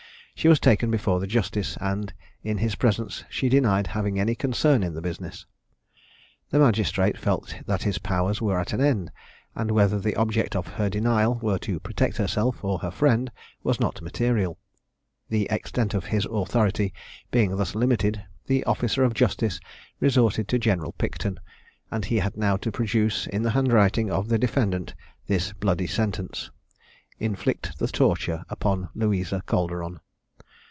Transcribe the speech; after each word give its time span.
She 0.33 0.47
was 0.47 0.59
taken 0.59 0.89
before 0.89 1.19
the 1.19 1.27
justice, 1.27 1.77
and, 1.79 2.11
in 2.41 2.57
his 2.57 2.73
presence, 2.73 3.23
she 3.29 3.47
denied 3.47 3.85
having 3.85 4.19
any 4.19 4.33
concern 4.33 4.81
in 4.81 4.95
the 4.95 4.99
business. 5.01 5.45
The 6.49 6.57
magistrate 6.57 7.15
felt 7.15 7.53
that 7.67 7.83
his 7.83 7.99
powers 7.99 8.41
were 8.41 8.59
at 8.59 8.73
an 8.73 8.81
end; 8.81 9.11
and 9.53 9.69
whether 9.69 9.99
the 9.99 10.15
object 10.15 10.55
of 10.55 10.65
her 10.65 10.89
denial 10.89 11.35
were 11.43 11.59
to 11.59 11.79
protect 11.79 12.17
herself, 12.17 12.63
or 12.63 12.79
her 12.79 12.89
friend, 12.89 13.31
was 13.61 13.79
not 13.79 14.01
material. 14.01 14.57
The 15.29 15.45
extent 15.51 15.93
of 15.93 16.05
his 16.05 16.25
authority 16.25 16.91
being 17.29 17.55
thus 17.55 17.75
limited, 17.75 18.23
the 18.47 18.63
officer 18.63 19.03
of 19.03 19.13
justice 19.13 19.59
resorted 19.99 20.47
to 20.47 20.57
General 20.57 20.93
Picton; 20.93 21.39
and 21.91 22.03
he 22.03 22.15
had 22.17 22.35
now 22.35 22.57
to 22.57 22.71
produce, 22.71 23.27
in 23.27 23.43
the 23.43 23.51
handwriting 23.51 24.09
of 24.09 24.27
the 24.27 24.39
defendant, 24.39 24.95
this 25.27 25.53
bloody 25.53 25.85
sentence: 25.85 26.49
"Inflict 27.19 27.77
the 27.77 27.87
torture 27.87 28.43
upon 28.49 28.89
Louisa 28.95 29.43
Calderon." 29.45 29.99